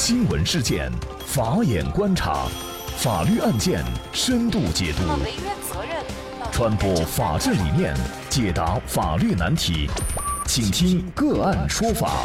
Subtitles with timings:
[0.00, 0.88] 新闻事件，
[1.26, 2.46] 法眼观察，
[2.98, 5.02] 法律案件深度解读，
[6.52, 7.92] 传播法治理念，
[8.30, 9.90] 解答法律难题，
[10.46, 12.22] 请听个案说法。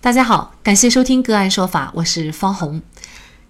[0.00, 2.82] 大家好，感谢收听个案说法，我是方红。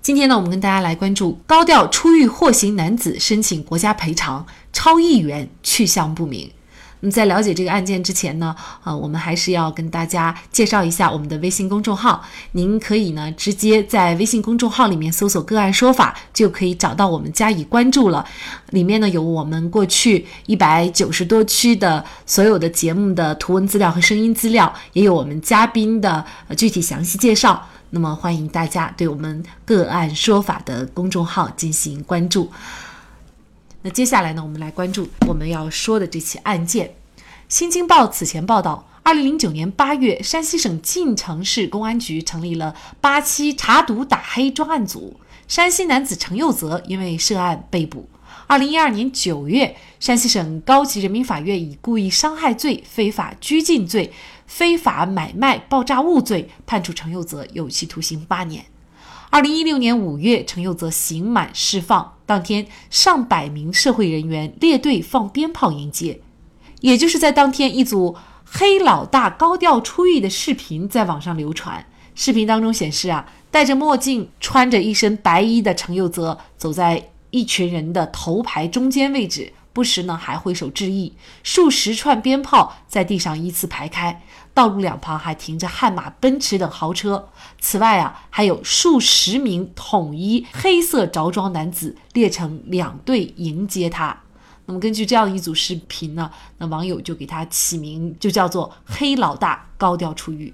[0.02, 6.52] 今天呢，我们跟大家来关注高调出狱获刑男子申请国家赔偿超亿元，去向不明。
[7.04, 12.24] 那么在了解这个案件之前呢，呃，我们还是要跟大家介绍一下我们的微信公众号。
[12.52, 18.24] 您可以呢直接在微信公众号里面搜索“个案说法”，就可以找到我们加以关注了。
[18.70, 26.24] 里面呢有我们过去一百九十多期的所有的节目的图文资料和声音资料，也有我们嘉宾的
[26.56, 27.68] 具体详细介绍。
[27.90, 32.50] 那么欢迎大家对我们“个案说法”的公众号进行关注。
[33.82, 36.86] 那接下来呢，我们来关注我们要说的这起案件。
[37.48, 48.08] 《新京报》此前报道，二零零九年八月，山西省晋城市公安局成立了八七查毒打黑专案组，山西男子程又泽因为涉案被捕。
[48.46, 54.10] 二零一二年九月，山西省高级人民法院以故意伤害罪、非法拘禁罪、
[54.46, 58.64] 非法买卖爆炸物罪判处程又泽有期徒刑八年。
[59.28, 66.20] 二零一六年五月，程又泽刑满释放当天，上百名社会人员列队放鞭炮迎接。
[66.84, 68.14] 也就是在当天，一组
[68.44, 71.86] 黑老大高调出狱的视频在网上流传。
[72.14, 79.54] 视频当中显示啊，戴着墨镜、穿着一身白衣的程又泽走在一群人的头排中间位置。
[79.72, 87.30] 不时呢还挥手致意，数十串鞭炮在地上依次排开，道路两旁还停着悍马、奔驰等豪车。
[87.58, 94.23] 此外啊，还有数十名统一黑色着装男子列成两队迎接他。
[94.66, 100.52] 那么根据这样一组视频呢，那网友就给他起名，就叫做“黑老大高调出狱”。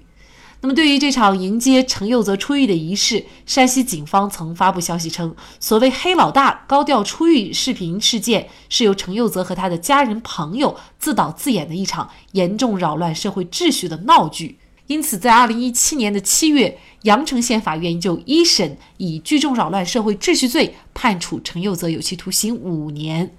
[0.63, 14.59] 那么，对于这场迎接程又泽出狱的仪式，山西警方曾发布消息称，所谓“黑老大”高调出狱视频事件，是由程又泽和他的家人朋友自导自演的一场严重扰乱社会秩序的闹剧。
[14.85, 23.33] 因此，在二零一七年的七月，阳城县法院就一审以聚众扰乱社会秩序罪判处程又泽有期徒刑五年。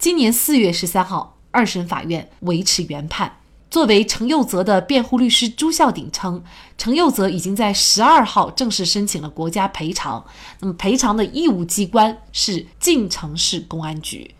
[0.00, 3.36] 今年四月十三号，二审法院维持原判。
[3.70, 6.42] 作为程又泽的辩护律师朱孝鼎称，
[6.78, 10.24] 程又泽已经在十二号正式申请了国家赔偿。
[10.60, 14.34] 那么赔偿的义务机关是晋城市公安局。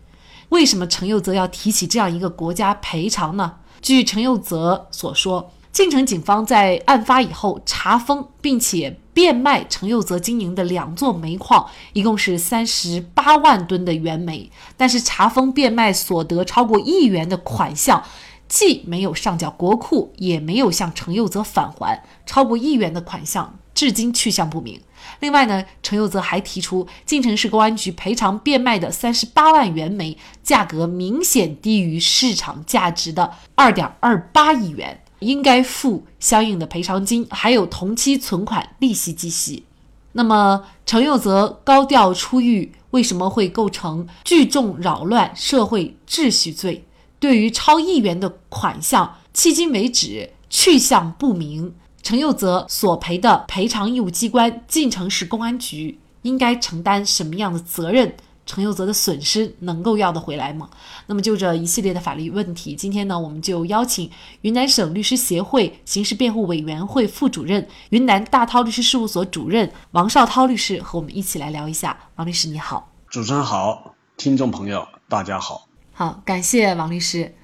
[0.49, 3.57] 为什么程又泽要提起这样一个国家赔偿呢？
[3.83, 18.03] 据程又泽所说，晋城警方在案发以后查封并且变卖程又泽经营的两座煤矿，一共是三十八万吨的原煤，但是查封变卖所得超过亿元的款项。
[18.49, 24.81] 既没有上缴国库，也没有向程又泽返还超过亿元的款项，至今去向不明。
[25.21, 39.65] 另外呢，程又泽还提出，晋城市公安局赔偿变卖的三十八万元煤价格明显低于市场价值的二点二八亿元，应该付相应的赔偿金，还有同期存款利息计息。
[40.13, 46.85] 那么，程又泽高调出狱，为什么会构成聚众扰乱社会秩序罪？
[47.21, 51.75] 对于超亿元的款项，迄今为止去向不明。
[52.03, 58.17] 程又泽所赔的赔偿义务机关晋城市公安局应该承担什么样的责任？
[58.51, 60.69] 程又泽的损失能够要得回来吗？
[61.07, 71.97] 那么就这一系列的法律问题，今天呢，我们就邀请云南省律师协会刑事辩护委员会副主任、云南大韬律师事务所主任王绍涛律师和我们一起来聊一下。
[72.17, 75.69] 王律师你好，主持人好，听众朋友大家好。
[75.93, 77.37] 好，感谢王律师。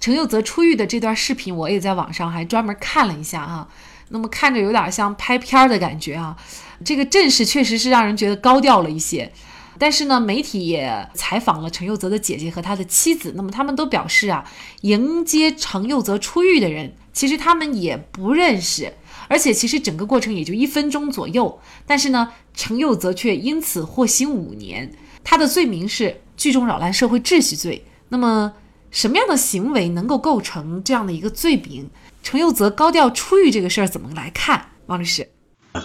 [0.00, 3.68] 程又泽出狱的这段视频，我也在网上还专门看了一下啊。
[4.08, 6.36] 那么看着有点像拍片儿的感觉啊。
[6.84, 9.32] 这个阵势确实是让人觉得高调了一些。
[9.78, 14.44] 但是呢，媒体也采访了程又泽的姐姐和他的妻子，那么他们都表示啊，
[14.80, 18.92] 迎接程又泽出狱的人，其实他们也不认识，
[19.28, 21.60] 而且其实整个过程也就一分钟左右。
[21.86, 24.92] 但是呢，程又泽却因此获刑五年，
[25.22, 27.84] 他的罪名是聚众扰乱社会秩序罪。
[28.08, 28.54] 那么，
[28.90, 31.88] 什么样的行为能够构成这样的一个罪名？
[32.22, 34.70] 程又泽高调出狱这个事儿怎么来看？
[34.86, 35.28] 王律师，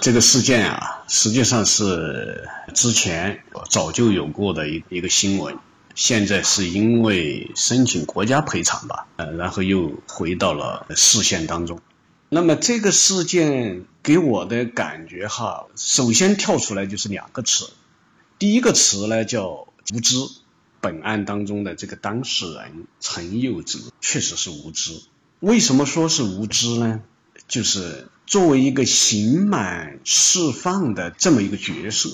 [0.01, 5.57] 这个事件啊，实际上是之前早就有过的一一个新闻，
[5.95, 11.79] 现在是因为申请国家赔偿吧，呃，然后又回到了视线当中。
[12.29, 17.69] 那么这个事件给我的感觉哈，首先跳出来就是两个词，
[18.39, 20.15] 第一个词呢叫无知。
[20.81, 24.99] 本案当中的这个当事人陈佑泽确实是无知。
[25.39, 26.99] 为什么说是无知呢？
[27.47, 32.09] 就是作为一个刑满释放的这么一个角色，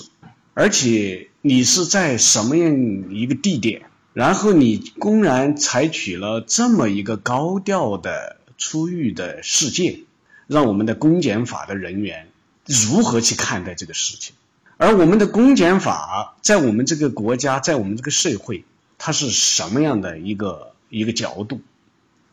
[0.54, 3.82] 而且你是在什么样一个地点，
[4.12, 10.00] 然后你公然采取了这么一个高调的出狱的事件，
[10.46, 12.28] 让我们的公检法的人员
[12.66, 14.34] 如何去看待这个事情？
[14.76, 18.64] 而我们的公检法在我们这个国家，在我们这个社会，
[18.98, 21.60] 它是什么样的一个一个角度？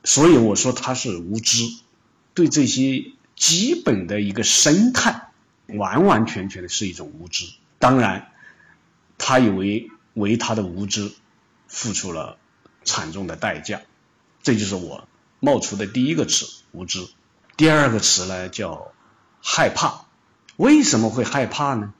[0.03, 1.63] 所以我说他是无知，
[2.37, 5.31] 对这些基本的一个生态，
[5.65, 7.47] 完完全全的是一种无知。
[7.79, 8.27] 当然，
[9.17, 11.11] 他以为为他的无知
[11.67, 12.37] 付出了
[12.83, 13.81] 惨重的代价。
[14.43, 15.07] 这就是我
[15.39, 17.07] 冒出的第一个词——无知。
[17.55, 18.91] 第二个词呢，叫
[19.41, 20.05] 害怕。
[20.57, 21.91] 为什么会害怕呢？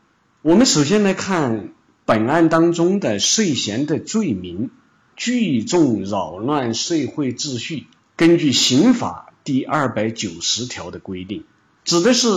[0.44, 1.74] 我们首先来看
[2.06, 4.69] 本案当中的涉嫌的罪名：
[5.16, 7.88] 聚众扰乱社会秩序。
[8.16, 11.46] 根据刑法第二百九十条的规定，
[11.86, 12.28] 指的是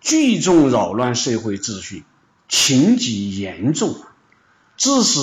[0.00, 2.02] 聚众扰乱社会秩序，
[2.48, 3.94] 情节严重，
[4.76, 5.20] 致使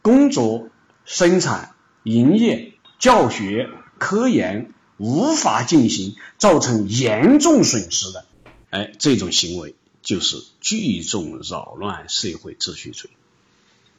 [0.00, 0.70] 工作、
[1.04, 1.74] 生产、
[2.04, 3.68] 营业、教学、
[3.98, 8.24] 科研无法进行，造成严重损失的，
[8.70, 13.10] 哎，这种行为就是聚众扰乱社会秩序罪。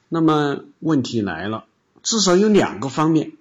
[0.08, 1.66] 那么问题来了，
[2.02, 3.34] 至少有两个方面。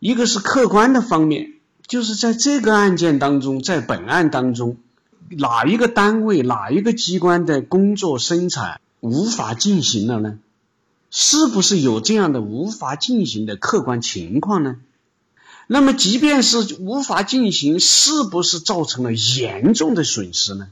[0.00, 1.59] 一个是客观的方面，
[1.90, 4.76] 就是在这个案件当中，在本案当中，
[5.28, 10.38] 哪一个单位、哪一个机关的工作生产无法进行了呢？
[11.10, 14.76] 是不是有这样的无法进行的客观情况呢？
[15.66, 20.68] 那么，即便是无法进行，是不是造成了严重的损失呢？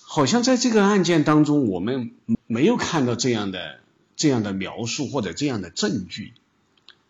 [0.00, 2.12] 好像在这个案件当中，我们
[2.46, 3.80] 没有看到这样的
[4.16, 6.32] 这样的描述或者这样的证据。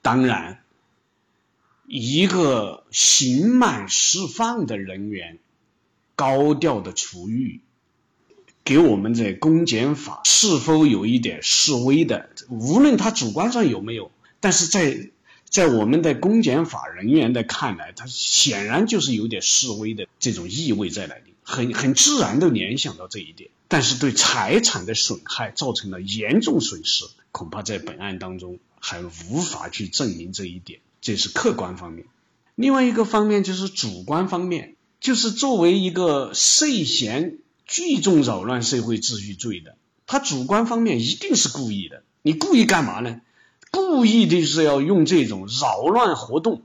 [0.03, 0.59] 当然。
[1.91, 5.39] 一个刑满释放的人员
[6.15, 7.63] 高调的出狱，
[8.63, 12.29] 给我们的公检法是否有一点示威的？
[12.51, 15.09] 无论他主观上有没有，但是在
[15.49, 23.49] 在我们的公检法人员的看来，他显然就是有点示威的这种意味在那里，很很自然的联想到这一点。
[23.67, 30.81] 但是对财产的损害造成了严重损失，恐怕在本案当中还无法去证明这一点。
[31.09, 32.05] 这是客观方面，
[32.55, 42.03] 另外一个方面就是主观方面，就是作为一个涉嫌聚众扰乱社会秩序罪的，他主观方面一定是故意的。
[42.21, 43.23] 你故意干嘛呢？
[43.71, 46.61] 故意的是要用这种扰乱活动，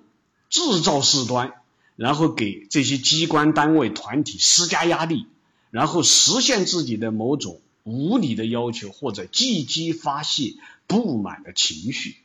[0.49, 1.53] 制造事端，
[1.95, 5.25] 然后给这些机关单位团体施加压力，
[5.71, 10.55] 然后实现自己的某种无理的要求，或者积极发泄
[10.85, 12.17] 不满的情绪。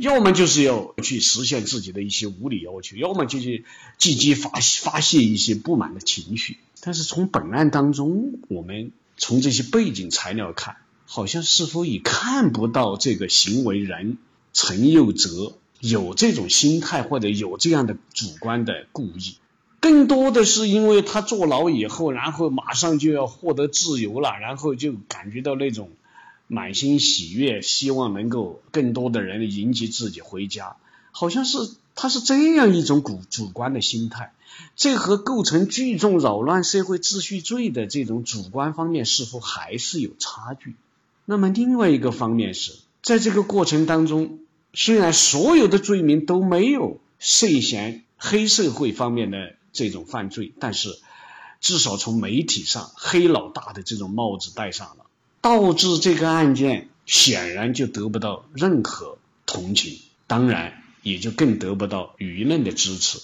[0.00, 3.64] 要么就是要去实现自己的一些无理要求，要么就是
[3.98, 4.50] 积极发
[4.80, 6.56] 发泄一些不满的情绪。
[6.80, 14.16] 但是从本案当中，我们从这些背景材料看，好像似乎也看不到这个行为人
[14.54, 19.36] 陈佑哲有这种心态或者有这样的主观的故意，
[19.80, 25.90] 更多的是因为他坐牢以后，然后马上就要获得自由了，然后就感觉到那种。
[26.52, 30.76] 满心喜悦，希望能够更多的人迎接自己回家，
[31.12, 31.58] 好像是
[31.94, 34.32] 他是这样一种主主观的心态，
[34.74, 40.74] 这和构成聚众扰乱社会秩序罪的这种主观方面似乎还是有差距？
[41.24, 44.40] 那么另外一个方面是在这个过程当中，
[44.74, 50.98] 虽然所有的罪名都没有涉嫌黑社会方面的这种犯罪，但是
[51.60, 55.06] 至少从媒体上黑老大的这种帽子戴上了。
[55.40, 63.20] 导致这个案件显然就得不到任何同情，当然也就更得不到舆论的支持。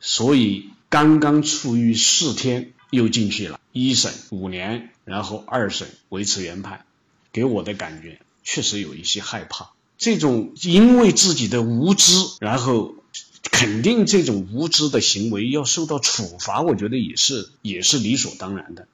[0.00, 6.84] 所以刚刚出狱四天又进去了，一审五年，然后二审维持原判，
[7.32, 9.72] 给我的感觉确实有一些害怕。
[9.98, 12.94] 这种因为自己的无知，然后
[13.42, 18.86] 肯定这种无知的行为要受到处罚，我觉得也是也是理所当然的。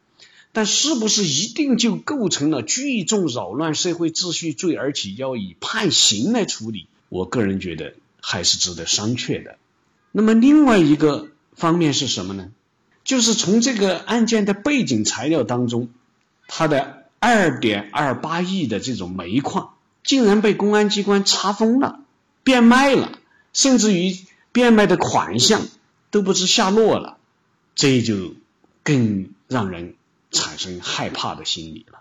[0.55, 6.87] 但是不是一定就构成了聚众扰乱社会秩序罪，而且要以判刑来处理？
[7.09, 9.59] 我个人觉得还是值得商榷的。
[10.13, 12.53] 那么另外一个方面是什么呢？
[13.03, 15.89] 就是从这个案件的背景材料当中，
[16.47, 21.99] 他的二点二八亿的这种煤矿竟然被公安机关查封了、
[22.45, 23.19] 变卖了，
[23.53, 24.17] 甚至于
[24.53, 25.67] 变卖的款项
[26.13, 27.19] 都不知下落了，
[27.75, 28.35] 这就
[28.85, 29.97] 更让人。
[30.35, 32.01] 产生害怕的心理了。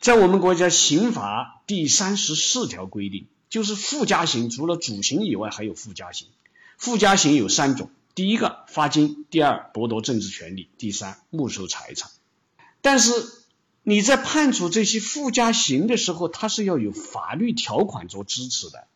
[0.00, 6.26] 在我们国家刑法第三十四条规定，就是附加刑除了主刑以外，还有附加刑。
[6.76, 12.10] 附加刑有三种：第一个罚金，第二剥夺政治权利，第三没收财产。
[12.82, 13.12] 但是
[13.82, 18.88] 你在判处这些附加刑的时候，它是要有法律条款做支持的，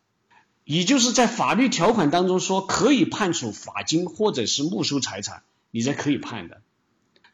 [0.63, 5.41] 也就是在法律条款当中说可以判处罚金或者是没收财产，
[5.71, 6.61] 你才可以判的。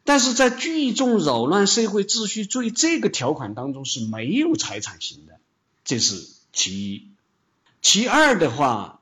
[0.05, 5.39] 但是在聚众扰乱社会秩序罪这个条款当中是没有财产刑的，
[5.83, 7.07] 这是其一。
[7.81, 9.01] 其二的话，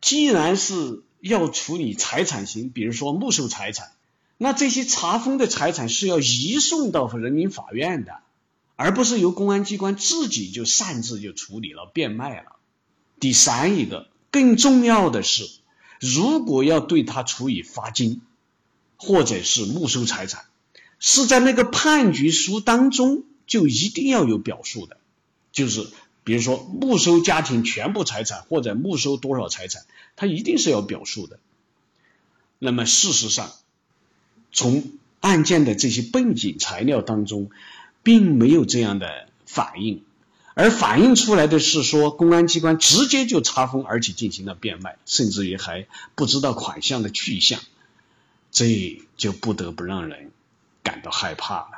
[0.00, 3.90] 既然是要处理财产刑，比如说没收财产，
[4.38, 8.20] 那这些查封的财产是要移送到人民法院的，
[8.76, 12.52] 而不是由公安机关自己就擅自就处理了、变卖了。
[13.18, 15.50] 第三一个，更重要的是，
[16.00, 18.22] 如果要对他处以罚金。
[19.02, 20.44] 或者是没收财产，
[20.98, 24.98] 是在那个判决书当中就一定要有表述的，
[25.52, 25.88] 就是
[26.22, 29.84] 比如说没收家庭全部财产或者没收多少财产，
[30.16, 31.38] 它一定是要表述的。
[32.58, 33.52] 那么事实上，
[34.52, 37.50] 从案件的这些背景材料当中，
[38.02, 40.02] 并没有这样的反映，
[40.52, 47.60] 而反映出来的是说，公安机关直接就查封，而且进行了变卖，甚至于还不知道款项的去向。
[48.50, 50.30] 这就不得不让人
[50.82, 51.68] 感到害怕了。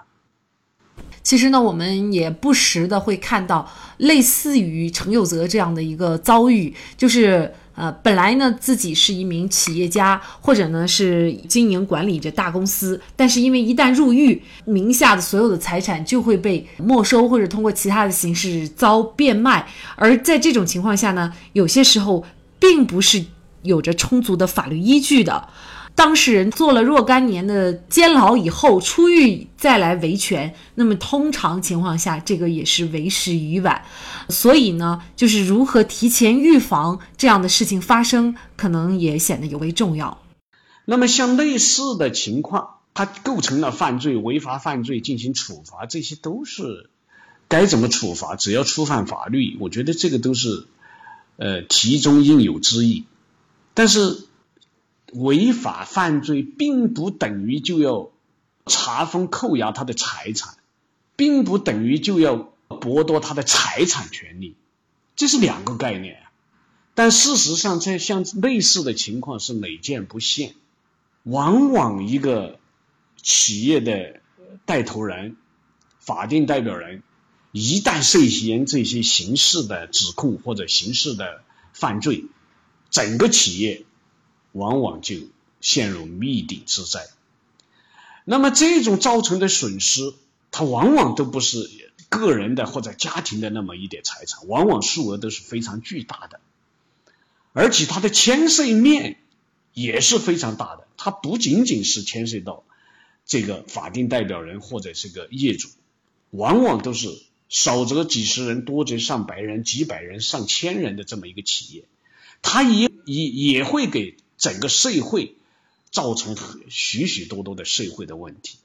[1.22, 19.66] 其实呢，我们也不时的会看到类似于程有泽这样的一个遭遇，就是呃，本来呢自己是一名企业家，或者呢是经营管理着大公司，但是因为一旦入狱，名下的所有的财产就会被没收，或者通过其他的形式遭变卖。
[19.96, 22.24] 而在这种情况下呢，有些时候
[22.58, 23.24] 并不是
[23.62, 25.48] 有着充足的法律依据的。
[25.94, 33.84] 当事人坐了若干年的监牢以后出狱再来维权，那么通常情况下这个也是为时已晚。
[34.30, 40.22] 所以呢，就是如何提前预防这样的事情发生，可能也显得尤为重要。
[40.86, 46.88] 那么像类似的情况，它构成了犯罪、违法犯罪进行处罚，这些都是
[47.48, 48.34] 该怎么处罚？
[48.34, 50.66] 只要触犯法律，我觉得这个都是
[51.36, 53.04] 呃题中应有之义。
[53.74, 54.26] 但是。
[55.12, 58.10] 违法犯罪并不等于就要
[58.66, 60.56] 查封扣押他的财产，
[61.16, 64.56] 并不等于就要剥夺他的财产权利，
[65.16, 66.22] 这是两个概念。
[66.94, 70.54] 但事实上，在像类似的情况是屡见不鲜。
[71.22, 72.58] 往往一个
[73.16, 74.20] 企业的
[74.64, 75.36] 带头人、
[75.98, 77.02] 法定代表人，
[77.52, 81.42] 一旦涉嫌这些刑事的指控或者刑事的
[81.72, 82.24] 犯罪，
[82.90, 83.84] 整个企业。
[84.52, 85.16] 往往就
[85.60, 87.08] 陷入灭顶之灾。
[88.24, 90.14] 那么这种造成的损失，
[90.52, 91.68] 它往往都不是
[92.08, 96.38] 个人的或者家庭的那么一点财产，往往数额都是非常巨大的，
[97.52, 99.18] 而且它的牵涉面
[99.72, 100.86] 也是非常大的。
[100.96, 102.62] 它不仅仅是牵涉到
[103.26, 105.68] 这个法定代表人或者这个业主，
[106.30, 107.08] 往往都是
[107.48, 111.86] 少则几十人，多则上百人、几百人、上千人的这么一个企业，
[112.40, 114.16] 它也也也会给。
[114.42, 115.36] 整个社会
[115.92, 116.36] 造成
[116.68, 118.58] 许许多多的社会的问题，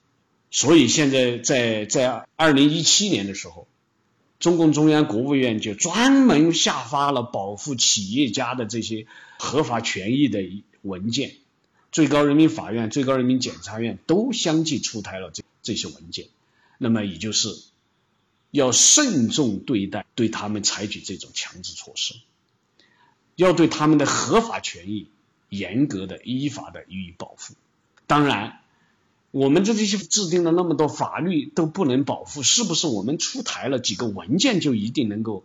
[0.50, 3.68] 所以现在在在二零一七年的时候，
[4.40, 9.06] 中共中央、国务院就专门下发了保护企业家的这些
[9.38, 10.40] 合法权益的
[10.82, 11.36] 文件，
[11.92, 16.30] 最高人民法院、最高人民检察院都相继出台了这这些文件，
[16.80, 17.56] 那么也就是
[18.50, 22.16] 要慎重对待，对他们采取这种强制措施，
[23.36, 25.12] 要对他们的合法权益。
[25.50, 27.56] 严格的依法的予以保护。
[28.06, 28.60] 当然，
[29.32, 35.44] 我们的这些制定了那么多法律都不能保护，是不是我们出台了几个文件就一定能够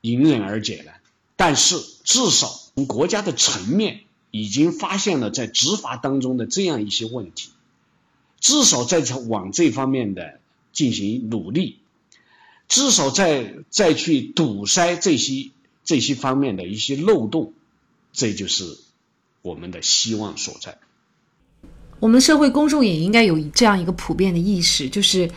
[0.00, 0.92] 迎刃而解呢？
[1.36, 7.50] 但是至少从国家的层面已经发现了在执法当中的这样一些问题，
[8.38, 10.38] 至少在往这方面的
[10.72, 11.80] 进行努力，
[12.68, 15.50] 至少在再去堵塞这些
[15.84, 17.52] 这些方面的一些漏洞，
[18.12, 18.78] 这就是。
[19.44, 20.74] 我们的希望所在。
[22.00, 25.30] 我们社会公众也应该有这样一个普遍的意识，就是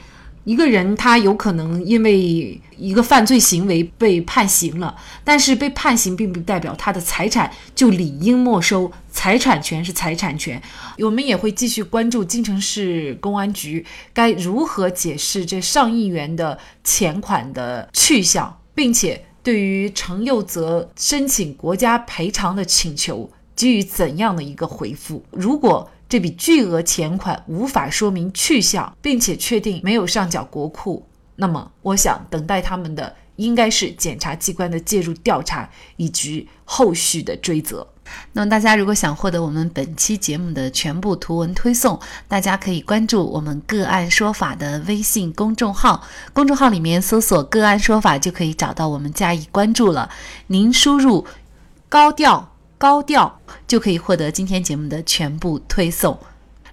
[0.46, 4.96] 一个人他有可能因为一个犯罪行为被判刑了，
[5.26, 10.62] 但是被判刑并不代表他的财产就理应没收，财产权是财产权。
[11.00, 23.30] 我们也会继续关注京城市公安局该如何解释这上亿元的钱款的去向，并且对于程又泽申请国家赔偿的请求。
[23.58, 25.22] 给予怎样的一个回复？
[25.32, 37.86] 如果这笔巨额钱款无法说明去向，并且确定没有上缴国库，那么我想等待他们的应该是检察机关的介入调查以及后续的追责。
[38.32, 42.00] 那么大家如果想获得我们本期节目的全部图文推送，
[42.30, 50.10] 大家可以关注我们“个案说法”的微信公众号，公众号里面搜索“个案说法”就可以找到我们加以关注了。
[50.48, 51.28] 您输入
[51.90, 56.18] “高调高调”就可以获得今天节目的全部推送。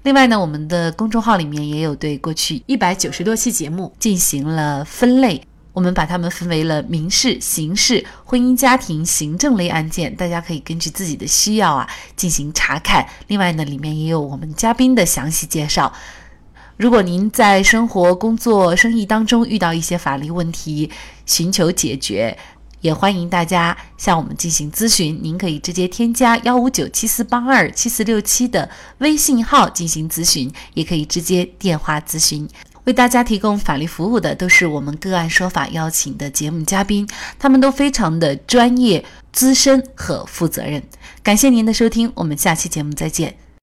[0.02, 5.42] 另外呢，我们的公众号里面也有对过去一百九十多期节目进行了分类。
[5.72, 13.04] 我们把它们分为了民事、刑事、婚姻家庭、行政类案件，大家可以根据自己的需要啊进行查看。
[13.26, 15.92] 另外呢，里面也有我们嘉宾的详细介绍。
[16.76, 20.90] 如果您在生活、工作、生意当中遇到一些法律问题，
[21.26, 22.36] 寻求解决，
[22.84, 25.18] 也欢迎大家向我们进行咨询。
[25.22, 32.46] 您可以直接添加幺五九七四八二七四六七的微信号进行咨询，也可以直接电话咨询。
[32.84, 40.82] 为大家提供法律服务的都是我们个案说法邀请的节目嘉宾，他们都非常的专业、资深和负责任。
[41.22, 43.43] 感谢您的收听，我们下期节目再见。